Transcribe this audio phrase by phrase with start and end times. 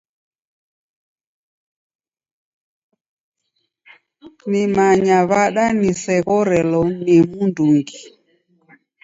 [4.49, 7.99] Nimanyaa w'ada niseghorelo ni mndungi?